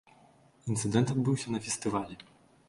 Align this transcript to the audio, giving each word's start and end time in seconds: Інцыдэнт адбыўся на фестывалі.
Інцыдэнт 0.71 1.13
адбыўся 1.17 1.53
на 1.57 1.63
фестывалі. 1.67 2.19